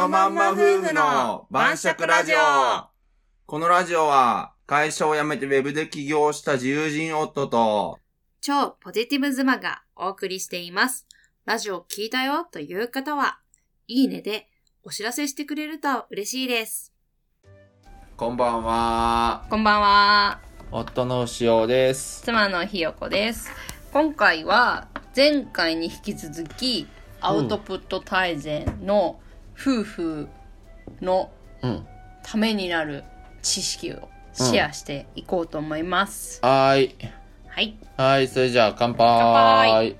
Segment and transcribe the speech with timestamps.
[0.00, 2.36] のまんま夫婦の晩酌ラジオ
[3.44, 7.98] このラジオは会社を辞めてウェブで起業した自由人夫と
[8.40, 11.06] 超ポジティブ妻がお送りしています。
[11.44, 13.40] ラジオ聞いたよという方は、
[13.88, 14.48] いいねで
[14.84, 16.94] お知らせしてくれると嬉しいです。
[18.16, 20.40] こんばんはこんばんは。
[20.72, 23.50] 夫の牛尾です妻のひよこです。
[23.92, 26.86] 今回は前回に引き続き
[27.20, 29.20] アウトプット大全の
[29.60, 30.28] 夫婦
[31.00, 31.30] の
[31.62, 31.86] うん
[32.22, 33.04] ためになる
[33.42, 36.40] 知識をシェアしていこうと思います。
[36.42, 36.96] はーい
[37.48, 37.76] はい。
[37.96, 39.96] はいそれじゃあ乾杯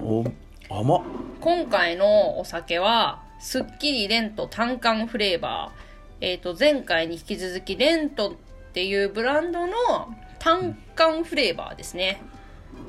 [0.00, 0.24] お
[0.70, 1.02] 甘っ
[1.44, 5.84] 今回のお酒は、スッキリレント単管フレーバー。
[6.22, 8.32] えっ、と、前回に引き続きレントっ
[8.72, 9.72] ていうブランドの
[10.38, 12.22] 単管フレーバーですね。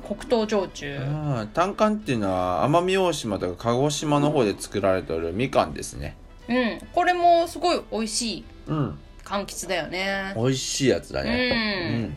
[0.06, 0.96] 黒糖焼酎。
[0.96, 1.00] う
[1.44, 6.16] ん単管っていうのは奄美大島とか鹿児島の方で作られておるみかんですね
[6.48, 6.80] うん。
[6.94, 10.32] これもすごい美味しいうん柑橘だよね。
[10.36, 12.10] 美味しいやつだね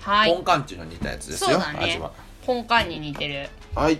[0.00, 0.32] はい。
[0.34, 2.12] ポンカンっていうのに似たやつですよそうだね味は
[2.44, 3.48] ポンカンに似てる。
[3.74, 3.98] はい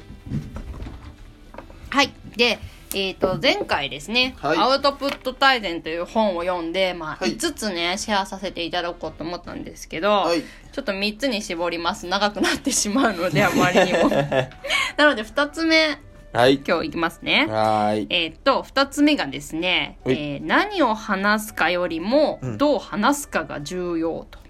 [1.95, 2.13] はい。
[2.37, 2.59] で、
[2.95, 4.59] えっ、と、前回ですね、はい。
[4.59, 7.37] アウトプット大全という本を読んで、まあ、はい。
[7.37, 10.43] 5つね、シェアさせていただこうと思ったんですけど、はい。
[10.73, 12.07] ちょっと3つに絞ります。
[12.07, 14.09] 長くなってしまうので、あまりにも。
[14.97, 15.99] なので、2つ目、
[16.33, 16.61] はい。
[16.67, 17.47] 今日いきますね。
[17.49, 18.07] はーい。
[18.11, 20.17] えーっと、2つ目がですね、えはい。
[20.17, 22.59] ー何を話すかよりもう、ん。
[22.59, 24.41] どう話すかが重要と。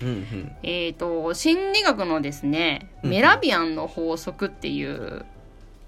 [0.00, 0.52] うんうん。
[0.62, 3.10] えーっと、心理学のですね、うん。
[3.10, 5.26] メラビアンの法則っていう、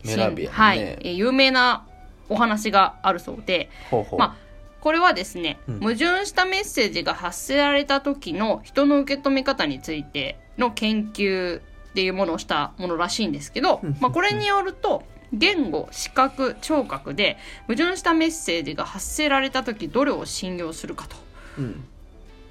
[0.05, 0.59] メラビアンね。
[0.59, 1.87] はい、えー有名な
[2.31, 4.19] お話があるそうで、ほうほう。
[4.19, 4.51] まあ
[4.81, 5.81] これはですね、うん。
[5.81, 11.63] 矛盾したメッセージが発せられた時の人の受け止め方についての研究っ
[11.95, 21.17] ていうものをしたものらしいんですけど、まあ、これによると言語視覚聴覚で矛盾したメッセージが発せられた時どれを信用するかと。
[21.59, 21.85] うん。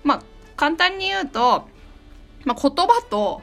[0.03, 0.23] まあ
[0.55, 1.67] 簡単に言うと、
[2.45, 3.41] まあ、言葉と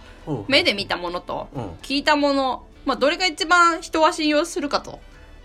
[0.49, 1.71] 目で見たものとうん。
[1.83, 5.01] 聞いたもの、まあ、どれが一番人は信用するかと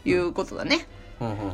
[0.05, 0.87] いうことだね。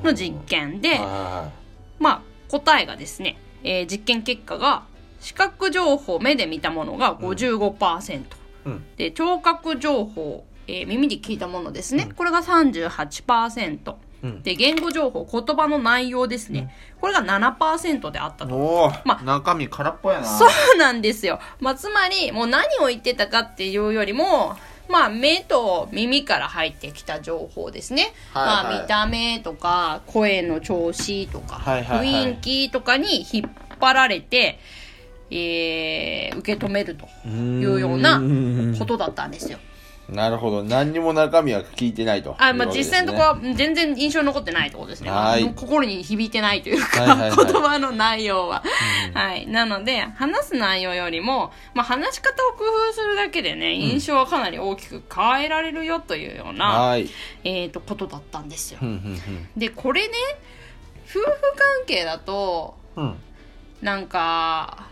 [0.04, 1.52] の実験で、は
[2.00, 4.86] まあ、答えがですね、えー実験結果が
[5.20, 8.26] 視覚情報目で見たものが55%、い
[8.66, 8.86] うん。
[8.96, 12.16] で聴覚情報、えー耳で聞いたものですね、うん。
[12.16, 14.42] これが38%うん。
[14.44, 18.92] で言語情報言葉の内容ですね、これが7%であったと。
[19.04, 20.26] ま中身空っぽやな。
[20.26, 21.40] そうなんですよ。
[21.60, 24.56] まあ、つまり、もう何を言ってたかっていうよりも、
[24.90, 28.14] まあ、目と耳から入ってきた情報ですね。
[28.34, 34.60] はいはいまあ、見た目とか、声の調子とか、はいはいはい雰囲気とかに引っ張られて、
[35.30, 38.22] えー、受け止めるというような
[38.80, 39.60] ことだったんですよ。
[40.10, 40.64] なるほど。
[40.64, 42.36] 何にも中身は聞いてないと。
[42.38, 45.12] あ、まあ、実際のところは全然印象に残ってないってことですね。
[45.12, 45.54] はい。
[45.54, 47.46] 心に響いてないというか、はいはいはい。
[47.46, 48.64] 言葉の内容は。
[49.14, 49.48] はい。
[49.48, 57.10] なので、話す内容よりも、まあ、話し方を工夫するだけでね、印象はかなり大きく変えられるよというような、はい。
[57.44, 58.80] えっ、と、ことだったんですよ。
[58.80, 58.86] ふ。
[58.86, 59.50] んふんふん。
[59.58, 60.14] で、これね、
[61.10, 63.16] 夫婦関係だと、うん。
[63.82, 64.88] なんか、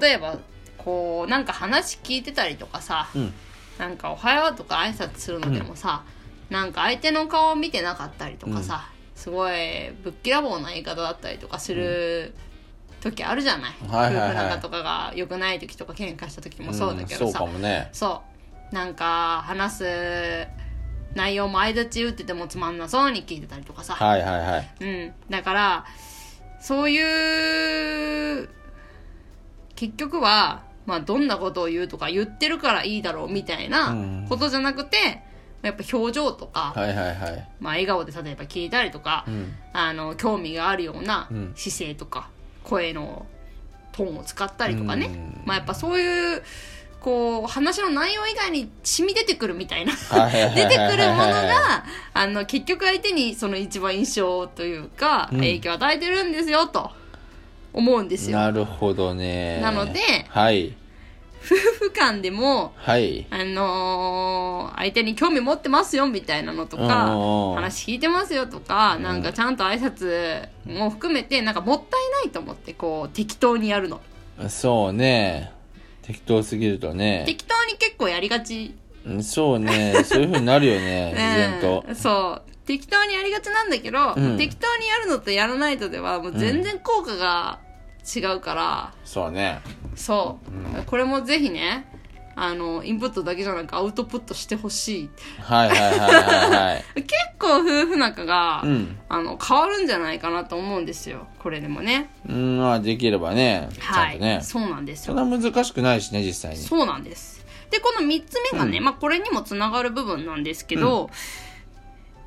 [0.00, 0.38] 例えば、
[0.78, 3.34] こう、なんか話聞いてたりとかさ、うん
[3.80, 6.02] なんか「おはよう」とか挨拶するのでもさ、
[6.50, 12.34] なんか相手の顔を見てなかったりとかさ、すごいぶっきらぼうな言い方だったりとかする
[13.00, 14.28] 時あるじゃない,、はいはいはい。
[14.28, 17.88] 夫婦仲とかが良くない時とか喧嘩した時もそうだけどんさ、そうかもね。
[17.92, 18.22] そ
[18.70, 18.74] う。
[18.74, 20.46] なんか話す
[21.14, 24.70] 内容も相づち打っててもつまんなそうに聞いてたりとかさ、はいはいはい。
[24.80, 25.84] うん、だから
[26.60, 28.48] そういう
[29.74, 34.26] 結局は、まあ、どんなことを言うとか言ってるからいいだろうみたいなうん。
[34.28, 35.22] ことじゃなくて、
[35.62, 37.48] やっぱ表情とか、はいはいはい。
[37.60, 39.54] まあ、笑顔で例えば聞いたりとか、うん。
[39.72, 41.52] あの興味があるようなうん。
[41.54, 42.30] 姿勢とか、
[42.64, 43.26] 声の
[43.92, 45.42] トーンを使ったりとかね、うん。
[45.44, 46.42] まあ、やっぱそういう
[47.00, 55.38] こう話の内容以外に染み出てくるみたいな出てくるものがあの結局相手にその一番印象というか、うん。
[55.38, 56.90] 影響を与えてるんですよと
[57.72, 58.38] 思うんですよ。
[58.38, 59.60] なるほどね。
[59.60, 60.76] なのではい
[61.42, 61.54] 夫
[61.86, 63.26] 婦間でもはい。
[63.30, 74.00] あのー相手に興味持ってますよみたいなのとかうん話聞いてますよとかなんかちゃんと挨拶も含めてなんかもったいないと思ってこう適当にやるの。
[74.48, 75.52] そうね。
[76.02, 77.24] 適当すぎるとね。
[77.26, 78.74] 適当に結構やりがち。
[79.06, 80.02] うんそうね。
[80.04, 81.84] そういうふうになるよね 自然と。
[81.86, 82.50] うんそう。
[82.66, 84.38] 適当にやりがちなんだけど、うん。
[84.38, 87.58] 適当にやるのとやらないとではもう全然効果が
[88.02, 89.60] 違うから、そうね。
[89.94, 90.84] そう、うん。
[90.84, 91.86] これもぜひね
[92.36, 95.10] あのインプットだけじゃなくアウトプットしてほしい。
[95.40, 96.06] はいはいはいは
[96.46, 96.84] いはい。
[97.02, 98.98] 結構夫婦仲が、うん。
[99.08, 101.26] あの変わるんじゃないかなと思うんですよ。
[101.38, 102.10] これでもね。
[102.28, 103.68] うん、まあできればね。
[103.80, 104.40] はい、ね。
[104.42, 106.62] そうなんですそよんな難しくないしね、実際に。
[106.62, 107.44] そうなんです。
[107.70, 108.84] でこの3つ目がね、うん。
[108.84, 111.10] まあこれにもつながる部分なんですけど、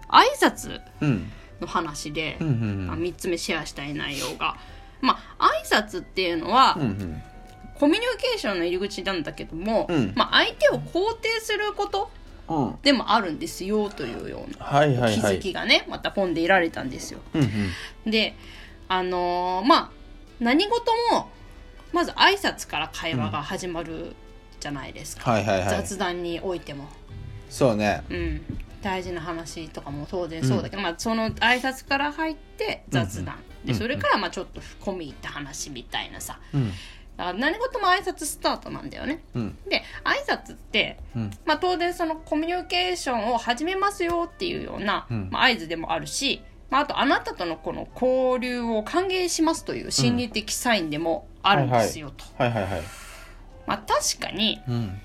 [0.10, 1.32] 挨拶うん。
[1.60, 4.58] の話で、うんうんまあ、3つ目シェアしたい内容が
[5.04, 6.82] まあ挨拶っていうのは、うん。
[6.82, 7.22] うん
[7.76, 12.10] コミュニケーションの入り口なんだけども、うんまあ、相手を肯定すること
[12.48, 12.68] うん。
[12.68, 12.76] うん。
[12.82, 15.16] でもあるんですよというようなはいはいはい。
[15.16, 17.20] 気づきがねまた本で得られたんですよ。
[17.34, 17.42] うん
[18.06, 18.12] うん。
[18.12, 18.36] で
[18.88, 19.92] あのーまあ
[20.40, 21.30] 何事も
[21.92, 24.16] まず挨拶から会話が始まる
[24.60, 25.70] じゃないですか、はいはいはい。
[25.70, 26.88] 雑談においても、
[27.50, 28.04] そうね。
[28.10, 28.42] うん、
[28.82, 36.72] 大事な話とかも当然そうだけど、まあ、その挨拶から入って雑談、うんでそれからまあちょっと込み入った話みたいなさうん。
[37.16, 39.24] だから何事も挨拶スタートなんだよね。
[39.36, 39.58] うん。
[39.70, 41.32] で挨拶って、うん。
[41.46, 52.26] まあ、当然そのコミュニケーションを始めますよっていうような、うんまあ、合図でもあるし、まあ、あとあなたとのこの交流を歓迎しますという心理的サインでもあるんですよと。
[52.40, 55.00] まあ、確かにうん。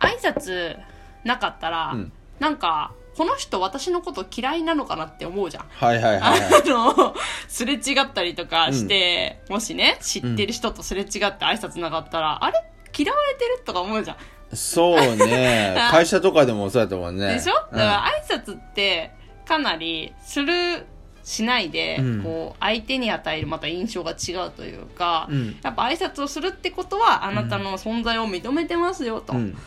[0.00, 0.76] 挨拶
[1.24, 5.66] なかったら、うんなんかこの人私のこと嫌いなのかなって思うじゃん。
[5.68, 6.62] はいはいあはいはい。
[6.66, 7.14] の、
[7.48, 12.64] すれ違ったりとかして、もしね、知ってる人とすれ違って挨拶なかったら、あれ？
[12.96, 13.62] 嫌われてる？
[13.66, 14.56] とか思うじゃん。
[14.56, 15.76] そうね。
[15.92, 17.34] 会社とかでもそうやったもんね。
[17.34, 19.10] でしょ、だから挨拶って
[19.46, 20.86] かなりする
[21.22, 29.58] しないで、うんこう相手に与えるまた印象が違うというか、うんやっぱ挨拶をするってことはあなたの存在を認めてますよと、うん。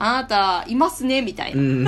[0.00, 1.86] あなたいますねみたいなうん。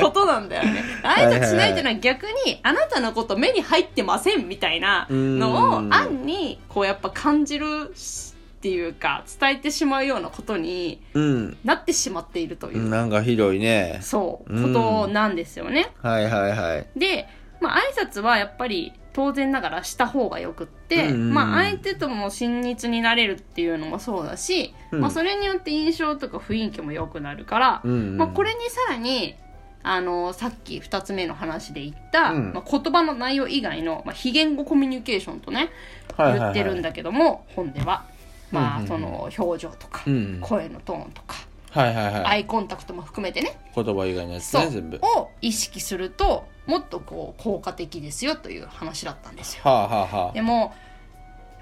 [0.00, 11.56] ことなんだよね挨拶しないっていうのは逆にあなたのこと目に入ってませんみたいなのをうん暗にこうやっぱ感じるっていうか伝えてしまうようなことにうん。
[11.64, 13.98] なってしまっているという、なんか広いね。
[14.02, 15.90] そううんことなんですよね。
[16.02, 16.86] はいはいはい。
[16.98, 17.26] で、
[17.60, 25.00] まあ、挨拶はやっぱり当然ながらした方がよくって、うんうんまあ、相手とも親密になれるっていうのもそうだし、うん。
[25.00, 29.36] まあ、それによって印象とか雰囲気も良くなるから、うんうんまあ、これにさらに
[29.82, 32.52] あのさっき2つ目の話で言った、うん。
[32.54, 35.70] まあ、言葉の内容以外の、まあ、非言語コミュニケーションとね
[36.16, 38.04] 言ってるんだけども、本では、
[38.50, 40.38] まあ、その表情とか、うん。
[40.40, 41.36] 声のトーンとか、
[41.72, 42.24] はいはいはい。
[42.26, 45.00] アイコンタクトも含めてね言葉以外のやつね、全部。
[45.02, 49.62] を意識するともっとこう効果的ですよという話だったんですよ。
[49.64, 50.32] はあはあはあ。
[50.32, 50.74] でも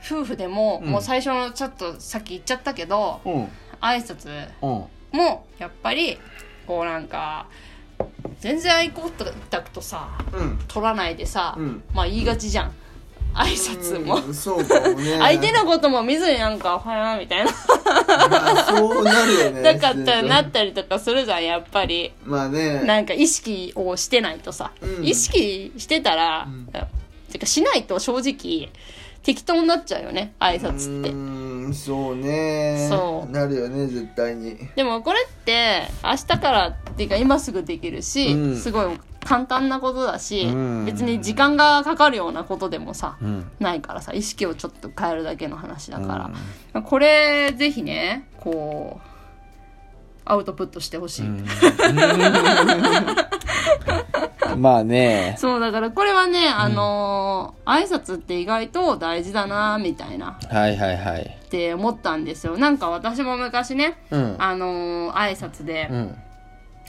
[0.04, 3.32] 夫婦でも、うんもう最初のちょっとさっき言っちゃったけどうん。
[3.80, 4.28] 挨拶
[4.62, 5.18] うん。
[5.18, 6.18] もやっぱり
[6.66, 7.46] こうなんか
[8.40, 9.12] 全然アイコン
[9.50, 10.58] タクトさうん。
[10.66, 12.72] 取らないでさ、うんまあ言いがちじゃん
[13.34, 15.18] 挨拶も、うんそうかもね。
[15.20, 17.50] 相手のことも見ずになんか「おはよう」みたいな
[18.30, 19.62] まあそうなるよね。
[19.74, 22.82] なかったらな自ったりとかするじゃんやっぱりまあね。
[22.84, 26.68] なんか意識をしてないとさ、うん意識してたら、ん
[27.32, 28.68] てかしないと正直
[29.22, 32.86] 適当になっちゃうよね挨拶ってうーん、そうね。
[32.88, 34.56] そうなるよね、絶対に。
[34.74, 38.86] でもこれって明日からっていうか今すぐできるし、うんすごい
[39.30, 43.48] 簡単なことだし、うん別に時間がかかるようなことでもさ、うん。
[43.60, 46.30] ないからさ意識をちょっと変えるだけの話だか
[46.74, 49.06] ら、これぜひねこう
[50.24, 51.28] アウトプットしてほしい、
[54.58, 55.36] まあね。
[55.38, 61.22] そうだからこれはね、あのー挨拶って意外と大事だなみたいなはいはいはい。
[61.22, 64.34] って思ったんですよなんか私も昔ねうん。
[64.38, 66.16] あのー挨拶で、うん。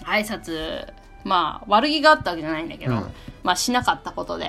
[0.06, 0.88] 挨拶
[1.24, 3.13] まあ悪気があったわけじゃないんだけど、うん。
[3.44, 4.48] まあしなかったことで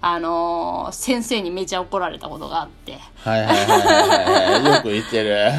[0.00, 2.98] あのー先生にめちゃ怒られたことがあって。
[3.24, 4.74] はいはいはいはいはい。
[4.76, 5.50] よく言ってる。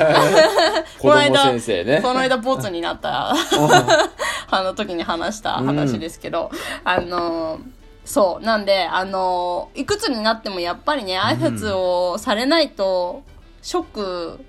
[1.01, 2.01] 子供先生ね。
[2.01, 3.33] この間ボツになった
[4.49, 6.51] あの時に話した話ですけど、
[6.83, 7.61] あのー
[8.05, 13.23] そうなんであのーいくつになってもやっぱりね挨拶をされないと
[13.61, 14.45] ショック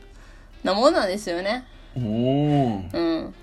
[0.62, 1.66] なものなんですよね。
[1.96, 3.34] おーうん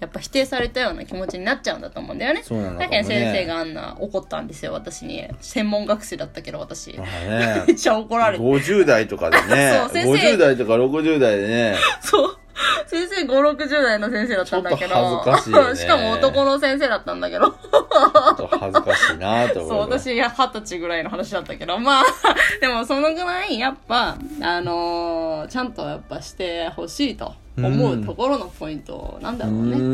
[0.00, 2.42] やっぱ否定されたような気持ちになっちゃうんだと思うんだよね。
[2.44, 2.86] そうなのかもね。
[2.86, 5.28] だけど先生があんな怒ったんですよ私に。
[5.40, 6.96] 専門学生だったけど私。
[6.96, 7.64] まあね。
[7.66, 8.44] めっちゃ怒られて。
[8.44, 9.72] 50代とかでね。
[9.76, 10.34] そう先生。
[10.34, 11.76] 50代とか60代でね。
[12.00, 12.38] そう。
[12.86, 14.94] 先生5、60 代の先生だったんだけど。
[14.94, 15.76] ちょっと恥ずかしいよね。
[15.78, 17.54] しかも男の先生だったんだけど。
[19.18, 22.04] いなと思そう、私が二十歳ぐらいの話だったけど、まあ、
[22.60, 29.76] でもそのぐらい、やっぱ、あのーちゃんとやっぱしてほしいと思うところのポイントなんだろうね。
[29.76, 29.80] うん。
[29.80, 29.84] う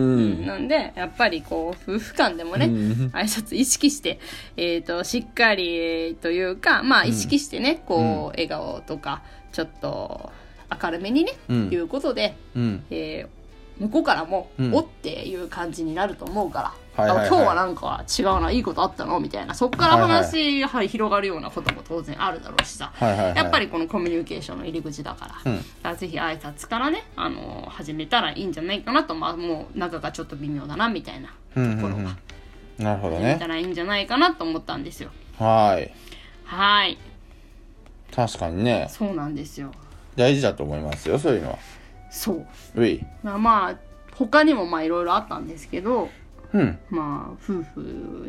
[0.43, 0.47] ん。
[0.47, 2.73] なんで、やっぱりこう、夫婦間でもね、うん。
[3.14, 4.19] 挨拶意識して、
[4.57, 10.33] えっ、と、しっかりというか、まあ意識してね、こう、笑顔とか、ちょっと、
[10.83, 11.71] 明るめにね、うん。
[11.71, 12.85] いうことで、うん。
[12.90, 13.45] えー
[13.76, 14.73] 向こうからも、うん。
[14.73, 17.26] おっていう感じになると思うから、はいはいはい。
[17.26, 19.18] あ今日はなんか違うないいことあったの？
[19.20, 19.54] みたいな。
[19.54, 23.36] そっから話、はい広がるようなことも当然あるだろうしさ、はいはいはい。
[23.36, 25.58] やっぱりこのコミュニケーションの入り口だから、うん。
[25.58, 29.14] だからぜひ挨拶からね、あのー始めたらいいんじゃないかなと。
[29.14, 32.16] まあもう仲がちょっと微妙だなみたいなうんうんところが
[32.78, 32.84] うん。
[32.84, 33.22] なるほどね。
[33.22, 33.46] 始めた。
[33.48, 35.10] らいいんじゃないかなと思ったんですよ。
[35.38, 35.92] はい。
[36.44, 36.98] はい。
[38.14, 39.72] 確かにね、そうなんですよ。
[40.14, 41.58] 大事だと思いますよ、そういうのは。
[42.10, 42.46] そう。
[42.76, 43.04] うい。
[43.24, 43.76] まあまあ
[44.14, 46.08] 他にもまあいろいろあったんですけど
[46.54, 46.78] うん。
[46.88, 47.80] まあ夫婦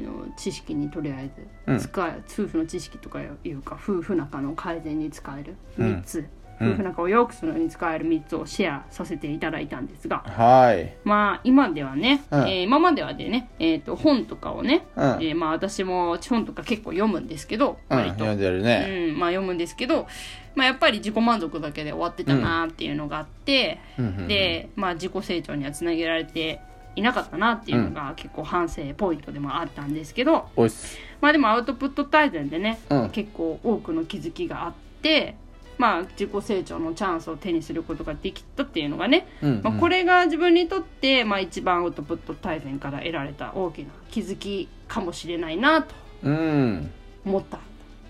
[0.01, 1.29] の知識にとりあえ
[1.67, 1.77] うん。
[1.79, 5.87] ず使え、夫婦の知識とかいうか夫婦仲の改善に使えるうん。
[5.99, 6.25] 3つ、
[6.59, 6.71] うん。
[6.71, 10.95] 夫婦仲を良くするのに使える3つをシェアさせていただいたんですがはい。
[11.03, 12.39] まあ今ではね、うん。
[12.41, 15.03] えー今まではでね、えー、と本とかをね、うん。
[15.03, 19.09] えーまあ私も本とか結構読むんですけどうん、読んでるね。
[19.11, 20.07] うんまあ、読むんですけど、
[20.55, 24.27] まあ、やっぱり自己満足だけで終わってたなっていうのがあって、うんうんうん。
[24.27, 26.61] で、まあ、自己成長にはつなげられて
[26.95, 30.97] いなかったなっていうのが結構反省ポイントでもあったんですけど、おいっす。
[31.21, 35.35] まあでもアウトプット大全でね、うん結構多くの気づきがあって、
[35.77, 46.91] まあ、自己成長のチャンスを手にすることができたっていうのがね、うんうんまあ、これが自分にとって、まあ、一番アウトプット大全から得られた大きな気づきかもしれないなとうん。
[47.25, 47.59] 思った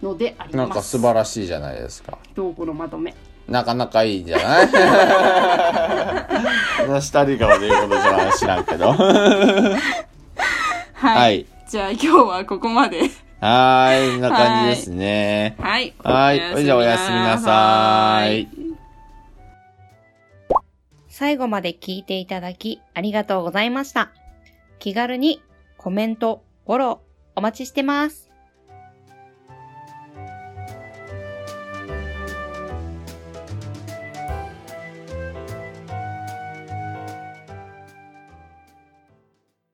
[0.03, 0.57] のであります。
[0.57, 2.19] なんか素晴らしいじゃないですか。
[2.35, 3.15] どうこのまとめ。
[3.47, 4.67] なかなかいいんじゃない？
[7.01, 8.91] 下り顔で言うことじゃ知らんけど。
[8.91, 9.79] は
[10.93, 10.93] い。
[10.93, 13.09] はいじゃあ今日はここまで。
[13.41, 15.55] はーい、こんな感じですね。
[15.59, 15.93] はい。
[16.03, 16.63] はい。
[16.63, 18.47] じゃあおやすみなさーい。
[21.09, 24.11] 最後まで聞いていただきありがとうございました。
[24.79, 25.41] 気軽に
[25.77, 26.97] コメント、フォロー
[27.35, 28.29] お待ちしてます。